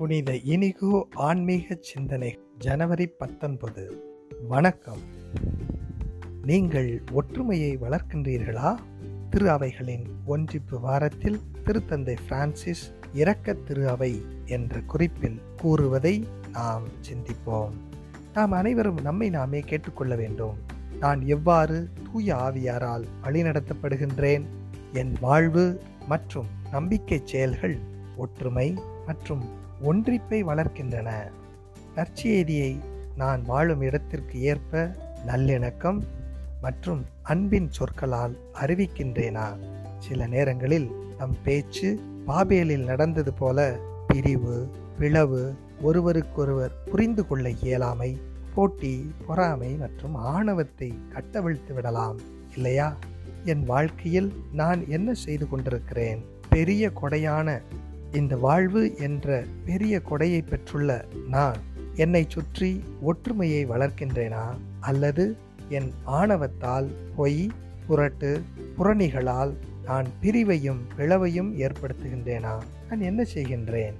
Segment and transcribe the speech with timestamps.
[0.00, 4.02] புனித இனிகோ ஆன்மீக சிந்தனை ஜனவரி பத்தொன்பது.
[4.48, 4.98] வணக்கம்.
[6.42, 8.78] நீங்கள் ஒற்றுமையை வளர்க்கின்றீர்களா?
[9.30, 17.72] திரு அவைகளின் ஒன்றிப்பு வாரத்தில் திருத்தந்தை பிரான்சிஸ் இரக்க திரு அவை என்ற குறிப்பில் கூறுவதை நாம் சிந்திப்போம்.
[18.34, 20.56] நாம் அனைவரும் நம்மை நாமே கேட்டுக்கொள்ள வேண்டும்.
[21.00, 24.44] நான் எவ்வாறு தூய ஆவியாரால் வழிநடத்தப்படுகின்றேன்?
[24.92, 27.78] என் வாழ்வு மற்றும் நம்பிக்கை செயல்கள்
[28.16, 28.74] ஒற்றுமை
[29.10, 29.44] மற்றும்
[29.82, 31.10] ஒன்றிப்பை வளர்க்கின்றன.
[31.96, 32.78] நற்செய்தியை
[33.16, 34.94] நான் வாழும் இடத்திற்கு ஏற்ப
[35.26, 36.00] நல்லிணக்கம்
[36.60, 39.46] மற்றும் அன்பின் சொற்களால் அறிவிக்கின்றேனா?
[39.98, 48.20] சில நேரங்களில் நம் பேச்சு பாபேலில் நடந்தது போல பிரிவு பிளவு ஒருவருக்கொருவர் புரிந்து கொள்ள இயலாமை
[48.54, 52.18] போட்டி பொறாமை மற்றும் ஆணவத்தை கட்டவிழ்த்து விடலாம்
[52.54, 52.96] இல்லையா?
[53.44, 56.24] என் வாழ்க்கையில் நான் என்ன செய்து கொண்டிருக்கிறேன்?
[56.48, 57.62] பெரிய கொடையான
[58.12, 61.56] இந்த வாழ்வு என்ற பெரிய கொடையை பெற்றுள்ள நான்
[61.94, 64.56] என்னை சுற்றி ஒற்றுமையை வளர்க்கின்றேனா?
[64.80, 65.36] அல்லது
[65.68, 67.48] என் ஆணவத்தால் பொய்
[67.86, 68.42] புரட்டு
[68.78, 69.54] புறணிகளால்
[69.84, 72.60] நான் பிரிவையும் பிளவையும் ஏற்படுத்துகின்றேனா?
[72.88, 73.94] நான் என்ன செய்கின்றேன்?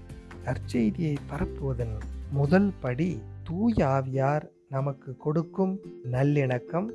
[0.45, 1.99] நற்செய்தியை பரப்புவதன்
[2.31, 5.81] முதல் படி தூய ஆவியார் நமக்கு கொடுக்கும்
[6.13, 6.91] நல்லிணக்கம்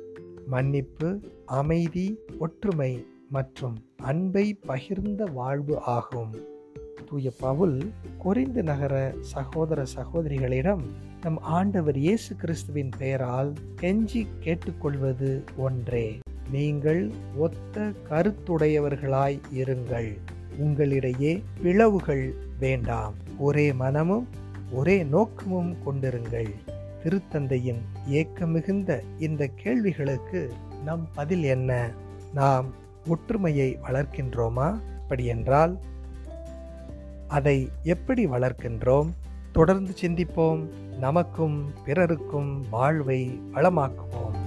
[0.46, 6.54] மன்னிப்பு அமைதி ஒற்றுமை மற்றும் அன்பை பகிர்ந்த வாழ்வு ஆகும்.
[7.08, 7.92] தூய பவுல்
[8.24, 10.80] கொரிந்து நகர சகோதர சகோதரிகளிடம்
[11.22, 16.18] நம் ஆண்டவர் இயேசு கிறிஸ்துவின் பெயரால் கெஞ்சி கேட்டுக்கொள்வது ஒன்றே.
[16.50, 20.18] நீங்கள் ஒத்த கருத்துடையவர்களாய் இருங்கள்.
[20.58, 23.14] உங்களிடையே பிளவுகள் வேண்டாம்.
[23.38, 24.28] ஒரே மனமும்
[24.72, 26.54] ஒரே நோக்கமும் கொண்டிருங்கள்.
[27.04, 30.52] திருத்தந்தையின் ஏக்கம் மிகுந்த இந்த கேள்விகளுக்கு
[30.84, 31.90] நம் பதில் என்ன?
[32.34, 32.66] நாம்
[33.06, 34.80] ஒற்றுமையை வளர்க்கின்றோமா?
[35.02, 35.78] அப்படியென்றால்
[37.28, 39.10] அதை எப்படி வளர்க்கின்றோம்?
[39.52, 40.66] தொடர்ந்து சிந்திப்போம்.
[40.98, 44.45] நமக்கும் பிறருக்கும் வாழ்வை வளமாக்குவோம்.